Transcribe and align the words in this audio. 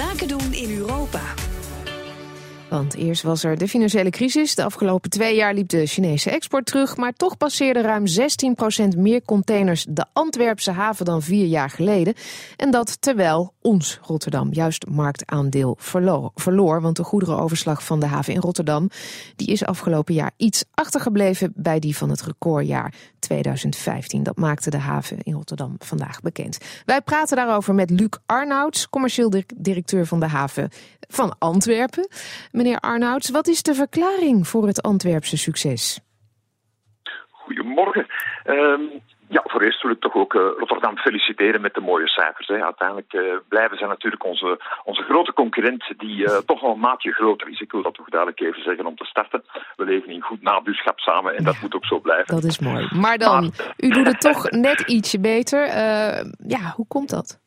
Zaken 0.00 0.28
doen 0.28 0.52
in 0.52 0.76
Europa. 0.78 1.20
Want 2.70 2.94
eerst 2.94 3.22
was 3.22 3.44
er 3.44 3.58
de 3.58 3.68
financiële 3.68 4.10
crisis. 4.10 4.54
De 4.54 4.64
afgelopen 4.64 5.10
twee 5.10 5.36
jaar 5.36 5.54
liep 5.54 5.68
de 5.68 5.86
Chinese 5.86 6.30
export 6.30 6.66
terug. 6.66 6.96
Maar 6.96 7.12
toch 7.12 7.36
passeerden 7.36 7.82
ruim 7.82 8.04
16% 8.94 8.98
meer 8.98 9.22
containers 9.22 9.86
de 9.88 10.04
Antwerpse 10.12 10.70
haven 10.70 11.04
dan 11.04 11.22
vier 11.22 11.46
jaar 11.46 11.70
geleden. 11.70 12.14
En 12.56 12.70
dat 12.70 13.00
terwijl 13.00 13.54
ons 13.60 13.98
Rotterdam 14.02 14.52
juist 14.52 14.86
marktaandeel 14.86 15.76
verloor. 16.34 16.80
want 16.80 16.96
de 16.96 17.04
goederenoverslag 17.04 17.84
van 17.84 18.00
de 18.00 18.06
haven 18.06 18.34
in 18.34 18.40
Rotterdam 18.40 18.90
die 19.36 19.46
is 19.46 19.64
afgelopen 19.64 20.14
jaar 20.14 20.32
iets 20.36 20.64
achtergebleven 20.74 21.52
bij 21.56 21.78
die 21.78 21.96
van 21.96 22.10
het 22.10 22.22
recordjaar 22.22 22.94
2015. 23.30 24.22
Dat 24.22 24.36
maakte 24.36 24.70
de 24.70 24.78
haven 24.78 25.18
in 25.22 25.32
Rotterdam 25.32 25.74
vandaag 25.78 26.20
bekend. 26.20 26.82
Wij 26.84 27.00
praten 27.00 27.36
daarover 27.36 27.74
met 27.74 27.90
Luc 27.90 28.18
Arnouds, 28.26 28.88
commercieel 28.88 29.32
directeur 29.56 30.06
van 30.06 30.20
de 30.20 30.26
haven 30.26 30.68
van 31.08 31.34
Antwerpen. 31.38 32.08
Meneer 32.52 32.78
Arnouds, 32.78 33.30
wat 33.30 33.48
is 33.48 33.62
de 33.62 33.74
verklaring 33.74 34.48
voor 34.48 34.66
het 34.66 34.82
Antwerpse 34.82 35.36
succes? 35.36 36.00
Goedemorgen. 37.30 38.06
Um, 38.44 39.02
ja, 39.30 39.42
voor 39.44 39.62
eerst 39.62 39.82
wil 39.82 39.90
ik 39.90 40.00
toch 40.00 40.14
ook 40.14 40.34
uh, 40.34 40.42
Rotterdam 40.58 40.96
feliciteren 40.96 41.60
met 41.60 41.74
de 41.74 41.80
mooie 41.80 42.08
cijfers. 42.08 42.46
Hè. 42.46 42.64
Uiteindelijk 42.64 43.12
uh, 43.12 43.22
blijven 43.48 43.78
ze 43.78 43.86
natuurlijk 43.86 44.24
onze, 44.24 44.60
onze 44.84 45.02
grote 45.02 45.32
concurrent, 45.32 45.92
die 45.96 46.16
uh, 46.16 46.36
toch 46.50 46.60
wel 46.60 46.72
een 46.72 46.88
maatje 46.88 47.12
groter 47.12 47.48
is. 47.48 47.60
Ik 47.60 47.72
wil 47.72 47.82
dat 47.82 47.94
toch 47.94 48.08
duidelijk 48.08 48.40
even 48.40 48.62
zeggen 48.62 48.86
om 48.86 48.96
te 48.96 49.04
starten. 49.04 49.44
We 49.76 49.84
leven 49.84 50.10
in 50.10 50.20
goed 50.20 50.42
nabuurschap 50.42 50.98
samen 50.98 51.36
en 51.36 51.44
dat 51.44 51.60
moet 51.60 51.74
ook 51.74 51.84
zo 51.84 52.00
blijven. 52.00 52.34
Dat 52.34 52.44
is 52.44 52.58
mooi. 52.58 52.88
Maar 52.94 53.18
dan, 53.18 53.40
maar, 53.40 53.74
u 53.76 53.88
doet 53.88 54.06
het 54.06 54.20
toch 54.20 54.50
net 54.68 54.80
ietsje 54.80 55.20
beter. 55.20 55.66
ja, 56.46 56.72
hoe 56.76 56.86
komt 56.88 57.10
dat? 57.10 57.40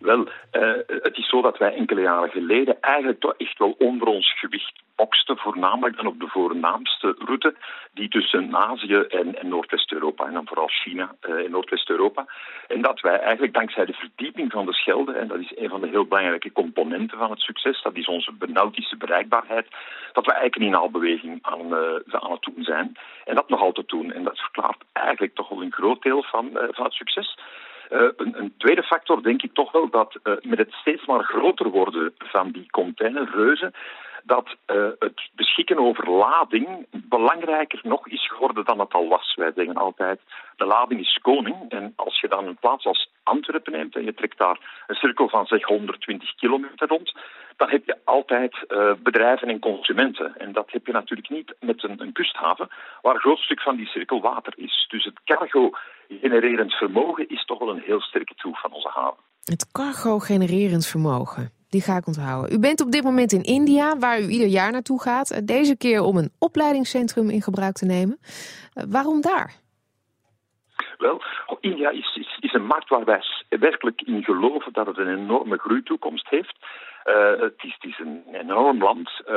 Wel, 0.00 0.28
uh, 0.52 0.72
het 0.86 1.16
is 1.16 1.28
zo 1.28 1.42
dat 1.42 1.58
wij 1.58 1.74
enkele 1.74 2.00
jaren 2.00 2.30
geleden 2.30 2.80
eigenlijk 2.80 3.20
toch 3.20 3.34
echt 3.36 3.58
wel 3.58 3.74
onder 3.78 4.08
ons 4.08 4.38
gewicht 4.38 4.72
boksten, 4.96 5.36
voornamelijk 5.36 5.96
dan 5.96 6.06
op 6.06 6.20
de 6.20 6.26
voornaamste 6.26 7.14
route 7.18 7.54
die 7.92 8.08
tussen 8.08 8.56
Azië 8.56 8.94
en, 8.94 9.36
Noordwest-Europa, 9.42 10.26
en 10.26 10.32
dan 10.32 10.46
vooral 10.46 10.68
China 10.68 11.14
uh, 11.28 11.44
en 11.44 11.50
Noordwest-Europa. 11.50 12.26
En 12.68 12.82
dat 12.82 13.00
wij 13.00 13.18
eigenlijk 13.18 13.54
dankzij 13.54 13.84
de 13.84 13.92
verdieping 13.92 14.52
van 14.52 14.66
de 14.66 14.72
Schelde, 14.72 15.12
en 15.12 15.28
dat 15.28 15.38
is 15.38 15.52
een 15.56 15.68
van 15.68 15.80
de 15.80 15.88
heel 15.88 16.04
belangrijke 16.04 16.52
componenten 16.52 17.18
van 17.18 17.30
het 17.30 17.40
succes, 17.40 17.82
dat 17.82 17.96
is 17.96 18.06
onze 18.06 18.32
benautische 18.32 18.96
bereikbaarheid, 18.96 19.66
dat 20.12 20.26
we 20.26 20.32
eigenlijk 20.32 20.56
een 20.56 20.68
inhaalbeweging 20.68 21.38
aan, 21.42 21.66
uh, 21.66 22.20
aan 22.24 22.32
het 22.32 22.42
doen 22.54 22.64
zijn. 22.64 22.96
En 23.24 23.34
dat 23.34 23.48
nog 23.48 23.60
altijd 23.60 23.88
doen. 23.88 24.12
En 24.12 24.24
dat 24.24 24.38
verklaart 24.38 24.82
eigenlijk 24.92 25.34
toch 25.34 25.48
wel 25.48 25.62
een 25.62 25.72
groot 25.72 26.02
deel 26.02 26.22
van, 26.22 26.50
van 26.52 26.84
het 26.84 26.92
succes. 26.92 27.36
Uh, 27.90 28.08
een, 28.16 28.38
een, 28.38 28.54
tweede 28.56 28.82
factor 28.82 29.22
denk 29.22 29.42
ik 29.42 29.54
toch 29.54 29.72
wel 29.72 29.90
dat 29.90 30.18
uh, 30.24 30.34
met 30.42 30.58
het 30.58 30.72
steeds 30.72 31.06
maar 31.06 31.24
groter 31.24 31.70
worden 31.70 32.14
van 32.18 32.50
die 32.50 32.70
containerreuzen, 32.70 33.72
dat 34.24 34.56
uh, 34.66 34.86
het 34.98 35.20
beschikken 35.32 35.78
over 35.78 36.10
lading 36.10 36.86
belangrijker 36.90 37.80
nog 37.82 38.08
is 38.08 38.28
geworden 38.28 38.64
dan 38.64 38.78
het 38.78 38.92
al 38.92 39.08
was. 39.08 39.34
Wij 39.34 39.52
zeggen 39.54 39.74
altijd, 39.74 40.20
de 40.56 40.64
lading 40.64 41.00
is 41.00 41.18
koning. 41.22 41.56
En 41.68 41.92
als 41.96 42.20
je 42.20 42.28
dan 42.28 42.46
een 42.46 42.56
plaats 42.60 42.84
als 42.84 43.10
Antwerpen 43.22 43.72
neemt 43.72 43.96
en 43.96 44.04
je 44.04 44.14
trekt 44.14 44.38
daar 44.38 44.84
een 44.86 44.94
cirkel 44.94 45.28
van 45.28 45.46
zeg 45.46 45.64
120 45.64 46.34
kilometer 46.34 46.88
rond, 46.88 47.14
dan 47.56 47.70
heb 47.70 47.86
je 47.86 47.96
altijd 48.04 48.66
bedrijven 49.02 49.48
en 49.48 49.58
consumenten. 49.58 50.36
En 50.38 50.52
dat 50.52 50.70
heb 50.70 50.86
je 50.86 50.92
natuurlijk 50.92 51.28
niet 51.28 51.54
met 51.60 51.82
een, 51.82 52.02
een 52.02 52.12
kusthaven, 52.12 52.68
waar 53.02 53.14
een 53.14 53.20
groot 53.20 53.38
stuk 53.38 53.60
van 53.60 53.76
die 53.76 53.86
cirkel 53.86 54.20
water 54.20 54.52
is. 54.56 54.86
Dus 54.88 55.04
het 55.04 55.20
cargo-genererend 56.10 56.72
vermogen 56.72 57.28
is 57.28 57.44
toch 57.44 57.58
wel 57.58 57.68
een 57.68 57.82
heel 57.84 58.00
sterke 58.00 58.34
troef 58.34 58.60
van 58.60 58.72
onze 58.72 58.88
haven. 58.88 59.22
Het 59.44 59.70
cargo-genererend 59.72 60.86
vermogen. 60.86 61.50
Die 61.68 61.80
ga 61.80 61.96
ik 61.96 62.06
onthouden. 62.06 62.52
U 62.52 62.58
bent 62.58 62.80
op 62.80 62.92
dit 62.92 63.02
moment 63.02 63.32
in 63.32 63.42
India, 63.42 63.98
waar 63.98 64.20
u 64.20 64.28
ieder 64.28 64.46
jaar 64.46 64.72
naartoe 64.72 65.00
gaat. 65.00 65.46
Deze 65.46 65.76
keer 65.76 66.02
om 66.02 66.16
een 66.16 66.30
opleidingscentrum 66.38 67.30
in 67.30 67.42
gebruik 67.42 67.74
te 67.74 67.84
nemen. 67.84 68.18
Uh, 68.20 68.84
waarom 68.88 69.20
daar? 69.20 69.59
Wel, 71.00 71.22
India 71.60 71.90
is, 71.90 72.16
is, 72.16 72.36
is, 72.40 72.52
een 72.52 72.66
markt 72.66 72.88
waar 72.88 73.04
wij 73.04 73.22
werkelijk 73.48 74.02
in 74.02 74.24
geloven 74.24 74.72
dat 74.72 74.86
het 74.86 74.98
een 74.98 75.16
enorme 75.16 75.58
groeitoekomst 75.58 76.28
heeft. 76.28 76.56
Uh, 77.04 77.40
het, 77.40 77.54
is, 77.62 77.76
is, 77.80 77.98
een 77.98 78.22
enorm 78.32 78.82
land. 78.82 79.10
Uh, 79.20 79.34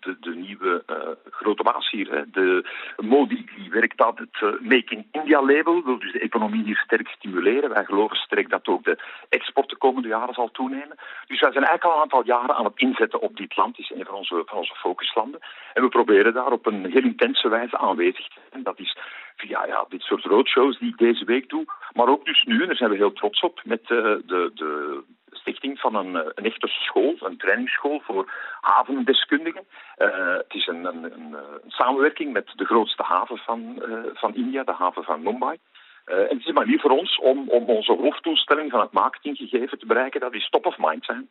de, 0.00 0.16
de, 0.20 0.34
nieuwe 0.34 0.82
uh, 0.90 0.96
grote 1.30 1.62
baas 1.62 1.90
hier, 1.90 2.10
hè, 2.10 2.30
de 2.30 2.68
Modi, 2.96 3.44
die 3.56 3.70
werkt 3.70 4.00
aan 4.00 4.14
het 4.14 4.60
Make 4.60 4.94
in 4.94 5.08
India 5.12 5.42
label, 5.42 5.82
wil 5.84 5.98
dus 5.98 6.12
de 6.12 6.20
economie 6.20 6.64
hier 6.64 6.76
sterk 6.76 7.08
stimuleren. 7.08 7.70
Wij 7.70 7.84
geloven 7.84 8.16
sterk 8.16 8.50
dat 8.50 8.66
ook 8.66 8.84
de 8.84 8.98
export 9.28 9.68
de 9.68 9.76
komende 9.76 10.08
jaren 10.08 10.34
zal 10.34 10.50
toenemen. 10.50 10.96
Dus 11.26 11.40
wij 11.40 11.52
zijn 11.52 11.64
eigenlijk 11.64 11.84
al 11.84 11.94
een 11.94 12.02
aantal 12.02 12.24
jaren 12.24 12.54
aan 12.54 12.64
het 12.64 12.78
inzetten 12.78 13.20
op 13.20 13.36
dit 13.36 13.56
land. 13.56 13.76
Het 13.76 13.90
is 13.90 13.98
een 13.98 14.04
van 14.04 14.14
onze, 14.14 14.42
van 14.46 14.58
onze 14.58 14.74
focuslanden. 14.74 15.40
En 15.74 15.82
we 15.82 15.88
proberen 15.88 16.34
daar 16.34 16.52
op 16.52 16.66
een 16.66 16.90
heel 16.90 17.02
intense 17.02 17.48
wijze 17.48 17.78
aanwezig 17.78 18.28
te 18.28 18.40
zijn. 18.50 18.62
Dat 18.62 18.78
is 18.78 18.96
via 19.40 19.66
ja, 19.66 19.84
dit 19.88 20.02
soort 20.02 20.24
roadshows 20.24 20.78
die 20.78 20.88
ik 20.88 20.98
deze 20.98 21.24
week 21.24 21.48
doe. 21.48 21.64
Maar 21.92 22.08
ook 22.08 22.24
dus 22.24 22.42
nu, 22.42 22.60
en 22.60 22.66
daar 22.66 22.76
zijn 22.76 22.90
we 22.90 22.96
heel 22.96 23.12
trots 23.12 23.40
op, 23.40 23.60
met 23.64 23.86
de, 23.86 24.22
de, 24.26 24.50
de 24.54 25.02
stichting 25.30 25.78
van 25.78 25.94
een, 25.94 26.14
een 26.14 26.44
echte 26.44 26.66
school, 26.66 27.16
een 27.20 27.36
trainingsschool 27.36 28.00
voor 28.00 28.32
havendeskundigen. 28.60 29.64
Uh, 29.98 30.34
het 30.36 30.54
is 30.54 30.66
een, 30.66 30.84
een, 30.84 31.04
een, 31.04 31.36
samenwerking 31.66 32.32
met 32.32 32.52
de 32.56 32.64
grootste 32.64 33.02
haven 33.02 33.38
van, 33.38 33.82
van 34.14 34.34
India, 34.34 34.64
de 34.64 34.72
haven 34.72 35.04
van 35.04 35.22
Mumbai. 35.22 35.56
En 36.04 36.16
het 36.28 36.38
is 36.38 36.46
een 36.46 36.54
manier 36.54 36.80
voor 36.80 36.90
ons 36.90 37.18
om, 37.18 37.48
om 37.48 37.64
onze 37.64 37.92
hoofddoelstelling 37.92 38.70
van 38.70 38.80
het 38.80 38.92
marketinggegeven 38.92 39.78
te 39.78 39.86
bereiken, 39.86 40.20
dat 40.20 40.34
is 40.34 40.48
top 40.50 40.66
of 40.66 40.78
mind 40.78 41.04
zijn. 41.04 41.30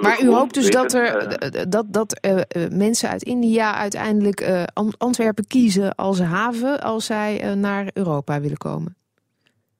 Maar 0.00 0.22
u 0.22 0.28
hoopt 0.28 0.54
dus 0.54 0.70
dat, 0.70 0.92
er, 0.92 1.70
dat, 1.70 1.92
dat 1.92 2.20
mensen 2.70 3.08
uit 3.08 3.22
India 3.22 3.74
uiteindelijk 3.74 4.68
Antwerpen 4.98 5.46
kiezen 5.46 5.94
als 5.94 6.20
haven 6.20 6.80
als 6.80 7.06
zij 7.06 7.54
naar 7.54 7.90
Europa 7.92 8.40
willen 8.40 8.56
komen? 8.56 8.96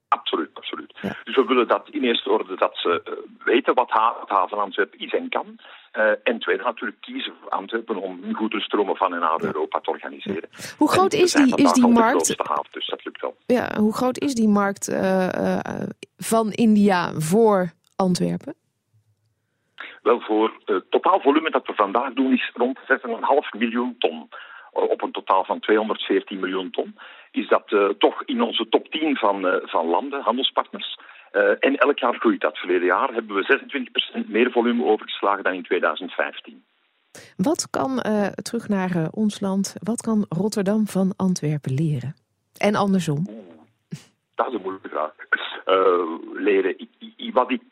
Absoluut, 0.08 0.50
absoluut. 0.52 0.92
Ja. 1.00 1.16
Dus 1.24 1.36
we 1.36 1.44
willen 1.44 1.68
dat 1.68 1.88
in 1.90 2.02
eerste 2.02 2.30
orde 2.30 2.56
dat 2.56 2.70
ze 2.74 3.02
weten 3.44 3.74
wat 3.74 3.90
het 3.90 4.28
haven 4.28 4.58
Antwerpen 4.58 4.98
is 4.98 5.12
en 5.14 5.28
kan. 5.28 5.58
En 6.22 6.38
tweede 6.38 6.62
natuurlijk 6.62 7.00
kiezen 7.00 7.34
voor 7.40 7.50
Antwerpen 7.50 8.02
om 8.02 8.34
goede 8.34 8.60
stromen 8.60 8.96
van 8.96 9.14
en 9.14 9.20
naar. 9.20 9.44
Europa 9.44 9.80
te 9.80 9.90
organiseren. 9.90 10.48
Hoe 10.76 10.88
groot 10.88 11.12
is 11.12 11.32
die, 11.32 11.56
is 11.56 11.72
die 11.72 11.86
markt? 11.86 12.34
Haven, 12.36 12.66
dus 12.70 12.86
dat 12.86 13.04
lukt 13.04 13.20
wel. 13.20 13.36
Ja, 13.46 13.70
hoe 13.78 13.94
groot 13.94 14.18
is 14.18 14.34
die 14.34 14.48
markt 14.48 14.96
van 16.16 16.50
India 16.52 17.12
voor 17.12 17.72
Antwerpen? 17.96 18.54
Wel, 20.06 20.20
voor 20.20 20.60
het 20.64 20.90
totaal 20.90 21.20
volume 21.20 21.50
dat 21.50 21.66
we 21.66 21.74
vandaag 21.74 22.12
doen 22.12 22.32
is 22.32 22.50
rond 22.54 22.78
6,5 22.78 22.84
miljoen 23.58 23.94
ton. 23.98 24.28
Op 24.72 25.02
een 25.02 25.12
totaal 25.12 25.44
van 25.44 25.60
214 25.60 26.40
miljoen 26.40 26.70
ton 26.70 26.98
is 27.30 27.48
dat 27.48 27.70
uh, 27.70 27.88
toch 27.88 28.24
in 28.24 28.42
onze 28.42 28.68
top 28.68 28.88
10 28.88 29.16
van, 29.16 29.46
uh, 29.46 29.54
van 29.62 29.86
landen, 29.86 30.22
handelspartners. 30.22 30.98
Uh, 31.32 31.42
en 31.60 31.76
elk 31.76 31.98
jaar 31.98 32.14
groeit 32.14 32.40
dat. 32.40 32.58
Verleden 32.58 32.86
jaar 32.86 33.12
hebben 33.12 33.36
we 33.36 33.68
26% 34.24 34.26
meer 34.26 34.50
volume 34.50 34.84
overgeslagen 34.84 35.44
dan 35.44 35.52
in 35.52 35.62
2015. 35.62 36.64
Wat 37.36 37.70
kan, 37.70 38.02
terug 38.42 38.68
naar 38.68 39.08
ons 39.10 39.40
land, 39.40 39.74
wat 39.82 40.00
kan 40.00 40.26
Rotterdam 40.28 40.86
van 40.86 41.12
Antwerpen 41.16 41.74
leren? 41.74 42.14
En 42.56 42.74
andersom? 42.74 43.26
Dat 44.34 44.46
is 44.46 44.54
een 44.54 44.60
moeilijke 44.62 44.88
vraag. 44.88 45.14
leren. 46.34 46.80
I, 46.80 47.14
I, 47.16 47.32
wat 47.32 47.50
ik 47.50 47.62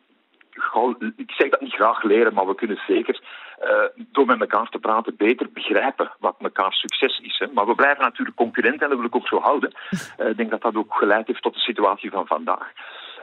ik 1.17 1.31
zeg 1.31 1.51
dat 1.51 1.61
graag 1.75 2.03
leren, 2.03 2.35
maar 2.35 2.47
we 2.47 2.55
kunnen 2.55 2.81
zeker 2.87 3.21
uh, 3.63 4.03
door 4.13 4.27
met 4.27 4.41
elkaar 4.41 4.69
te 4.69 4.79
praten 4.79 5.17
beter 5.17 5.49
begrijpen 5.53 6.11
wat 6.19 6.37
elkaar 6.39 6.73
succes 6.73 7.19
is. 7.19 7.39
Hè. 7.39 7.47
Maar 7.53 7.67
we 7.67 7.75
blijven 7.75 8.03
natuurlijk 8.03 8.37
concurrenten 8.37 8.83
en 8.83 8.89
dat 8.89 8.99
wil 8.99 9.07
ik 9.07 9.17
ook 9.17 9.29
zo 9.29 9.41
houden. 9.41 9.73
Uh, 10.19 10.29
ik 10.33 10.37
denk 10.37 10.51
dat 10.51 10.63
dat 10.63 10.77
ook 10.77 10.95
geleid 10.95 11.27
heeft 11.27 11.43
tot 11.43 11.55
de 11.55 11.61
situatie 11.61 12.11
van 12.11 12.27
vandaag. 12.27 12.73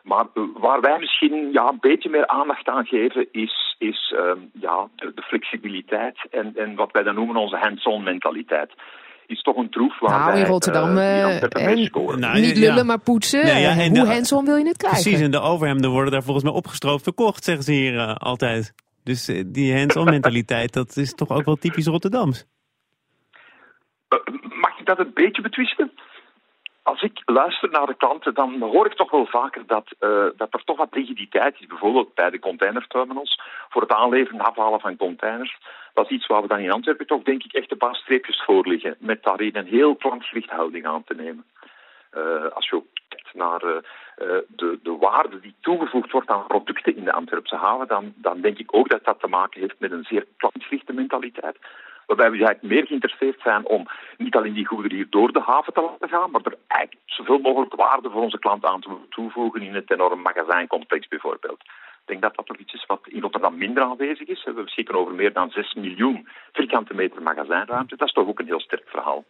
Maar 0.03 0.25
uh, 0.34 0.44
waar 0.53 0.81
wij 0.81 1.00
misschien 1.00 1.51
ja, 1.51 1.67
een 1.67 1.78
beetje 1.79 2.09
meer 2.09 2.28
aandacht 2.28 2.67
aan 2.67 2.85
geven, 2.85 3.28
is, 3.31 3.75
is 3.77 4.15
ja, 4.53 4.88
de, 4.95 5.12
de, 5.15 5.21
flexibiliteit 5.21 6.18
en, 6.31 6.53
en 6.56 6.75
wat 6.75 6.92
wij 6.92 7.03
dan 7.03 7.15
noemen 7.15 7.36
onze 7.36 7.57
hands-on 7.57 8.03
mentaliteit 8.03 8.71
is 9.31 9.42
toch 9.42 9.56
een 9.56 9.69
troef 9.69 10.00
waar 10.00 10.19
nou, 10.19 10.39
in 10.39 10.45
Rotterdam 10.45 10.98
uh, 10.98 11.44
en, 11.44 11.89
nou, 12.19 12.39
niet 12.39 12.57
lullen 12.57 12.75
ja. 12.75 12.83
maar 12.83 13.00
poetsen. 13.00 13.45
Ja, 13.45 13.57
ja, 13.57 13.78
en 13.78 13.98
hoe 13.98 14.07
hands-on 14.07 14.45
wil 14.45 14.56
je 14.56 14.68
het 14.68 14.78
krijgen? 14.78 15.01
Precies, 15.01 15.22
en 15.22 15.31
de 15.31 15.39
overhemden 15.39 15.89
worden 15.89 16.12
daar 16.12 16.24
volgens 16.24 16.45
mij 16.45 16.54
opgestroopt 16.54 17.04
verkocht, 17.04 17.44
zeggen 17.44 17.63
ze 17.63 17.72
hier 17.72 17.94
uh, 17.94 18.16
altijd. 18.16 18.74
Dus 19.04 19.30
uh, 19.30 19.44
die 19.48 19.78
hands-on 19.78 20.06
mentaliteit, 20.06 20.74
dat 20.74 20.98
is 20.98 21.13
toch 21.13 21.30
ook 21.30 21.45
wel 21.45 21.56
typisch 21.56 21.86
Rotterdams. 21.86 22.45
mag 24.62 24.80
ik 24.80 24.86
dat 24.86 25.00
een 25.00 25.12
beetje 25.13 25.42
betwisten? 25.42 25.92
Als 26.83 27.01
ik 27.01 27.22
luister 27.25 27.69
naar 27.69 27.86
de 27.86 27.95
klanten, 27.95 28.33
dan 28.33 28.62
hoor 28.62 28.86
ik 28.86 28.94
toch 28.94 29.12
wel 29.12 29.25
vaker 29.25 29.63
dat, 29.68 29.86
uh, 30.00 30.25
dat 30.36 30.54
er 30.54 30.63
toch 30.63 30.78
wat 30.78 30.94
rigiditeit 30.94 31.56
is. 31.60 31.68
Bijvoorbeeld 31.68 32.13
bij 32.13 32.30
de 32.30 32.39
containerterminals, 32.39 33.42
voor 33.69 33.81
het 33.81 33.92
aanleveren 33.94 34.39
en 34.39 34.45
afhalen 34.45 34.80
van 34.80 34.98
containers. 34.98 35.57
Dat 35.94 36.06
is 36.06 36.12
iets 36.12 36.28
waar 36.28 36.42
we 36.42 36.48
dan 36.48 36.60
in 36.60 36.72
Antwerpen 36.72 37.07
toch, 37.07 37.24
denk 37.24 37.44
ik, 37.44 37.54
echt 37.54 37.72
een 37.72 37.78
paar 37.78 37.95
streepjes 37.95 38.44
voor 38.44 38.68
liggen. 38.68 38.95
Met 39.00 39.24
daarin 39.24 39.56
een 39.56 39.66
heel 39.66 39.95
klantgerichte 39.95 40.56
houding 40.56 40.86
aan 40.86 41.04
te 41.04 41.16
nemen. 41.16 41.45
Uh, 42.18 42.45
als 42.54 42.69
je 42.69 42.81
kijkt 43.07 43.34
naar 43.34 43.60
de, 43.60 44.80
de 44.84 44.98
waarde 45.00 45.39
die 45.39 45.56
toegevoegd 45.62 46.12
wordt 46.12 46.30
aan 46.30 46.48
producten 46.48 46.95
in 46.95 47.04
de 47.04 47.13
Antwerpse 47.13 47.56
haven, 47.56 47.88
dan, 47.88 48.13
dan 48.16 48.42
denk 48.42 48.57
ik 48.57 48.75
ook 48.75 48.89
dat 48.89 49.04
dat 49.04 49.19
te 49.19 49.27
maken 49.27 49.62
heeft 49.62 49.80
met 49.80 49.92
een 49.92 50.04
zeer 50.04 50.25
klantgerichte 50.38 50.94
mentaliteit. 50.94 51.57
Waarbij 52.06 52.31
we 52.31 52.38
eigenlijk 52.38 52.74
meer 52.74 52.86
geïnteresseerd 52.86 53.39
zijn 53.44 53.65
om 53.65 53.88
niet 54.18 54.36
alleen 54.36 54.53
die 54.53 54.65
goederen 54.65 54.98
hier 54.98 55.07
door 55.09 55.31
de 55.31 55.42
haven 55.42 55.74
te 55.74 55.81
laten 55.81 56.09
gaan, 56.09 56.31
maar 56.31 56.42
er 56.44 56.57
eigenlijk 56.68 57.01
zoveel 57.06 57.39
mogelijk 57.39 57.75
waarde 57.75 58.09
voor 58.09 58.21
onze 58.21 58.39
klant 58.39 58.65
aan 58.65 58.81
te 58.81 58.89
toevoegen 59.09 59.62
in 59.62 59.75
het 59.75 59.92
enorme 59.92 60.21
magazijncomplex 60.21 61.07
bijvoorbeeld. 61.07 61.62
Ik 62.01 62.07
denk 62.07 62.21
dat 62.21 62.36
dat 62.36 62.45
toch 62.45 62.57
iets 62.57 62.74
is 62.74 62.86
wat 62.86 63.01
in 63.03 63.21
Rotterdam 63.21 63.57
minder 63.57 63.83
aanwezig 63.83 64.27
is. 64.27 64.44
We 64.44 64.63
beschikken 64.63 64.95
over 64.95 65.13
meer 65.13 65.33
dan 65.33 65.50
6 65.50 65.74
miljoen 65.74 66.27
vierkante 66.53 66.94
meter 66.94 67.21
magazijnruimte. 67.21 67.95
Dat 67.95 68.07
is 68.07 68.13
toch 68.13 68.27
ook 68.27 68.39
een 68.39 68.45
heel 68.45 68.59
sterk 68.59 68.88
verhaal. 68.89 69.25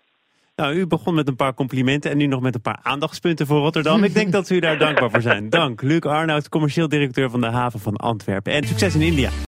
Nou, 0.56 0.76
u 0.76 0.88
begon 0.88 1.14
met 1.14 1.28
een 1.28 1.36
paar 1.36 1.54
complimenten 1.54 2.12
en 2.12 2.18
nu 2.18 2.26
nog 2.26 2.42
met 2.42 2.56
een 2.56 2.62
paar 2.62 2.80
aandachtspunten 2.82 3.48
voor 3.48 3.60
Rotterdam. 3.60 4.04
Ik 4.04 4.14
denk 4.14 4.32
dat 4.32 4.50
u 4.50 4.60
daar 4.60 4.78
dankbaar 4.86 5.10
voor 5.10 5.22
zijn. 5.22 5.50
Dank, 5.50 5.82
Luc 5.82 6.02
Arnoud, 6.02 6.50
commercieel 6.50 6.88
directeur 6.88 7.30
van 7.30 7.42
de 7.42 7.48
haven 7.48 7.80
van 7.80 7.96
Antwerpen. 7.96 8.54
En 8.54 8.64
succes 8.64 8.96
in 8.96 9.02
India. 9.02 9.32